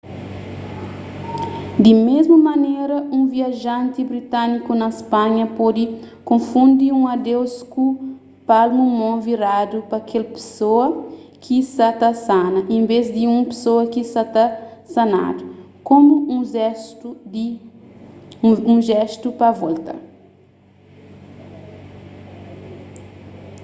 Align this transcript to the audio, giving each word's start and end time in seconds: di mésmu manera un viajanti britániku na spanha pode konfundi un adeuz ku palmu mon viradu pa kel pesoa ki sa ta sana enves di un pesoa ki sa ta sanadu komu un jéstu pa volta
di 1.83 1.93
mésmu 2.07 2.37
manera 2.49 2.97
un 3.17 3.23
viajanti 3.35 3.99
britániku 4.11 4.71
na 4.81 4.87
spanha 4.99 5.45
pode 5.59 5.83
konfundi 6.29 6.85
un 6.99 7.03
adeuz 7.15 7.53
ku 7.73 7.83
palmu 8.47 8.85
mon 8.99 9.15
viradu 9.27 9.77
pa 9.89 9.97
kel 10.09 10.25
pesoa 10.35 10.87
ki 11.43 11.57
sa 11.75 11.87
ta 12.01 12.09
sana 12.27 12.59
enves 12.77 13.05
di 13.15 13.23
un 13.35 13.41
pesoa 13.51 13.83
ki 13.93 14.01
sa 14.13 14.21
ta 14.35 14.45
sanadu 14.93 15.43
komu 15.89 16.13
un 18.71 18.79
jéstu 18.89 19.27
pa 19.39 19.49
volta 19.61 19.93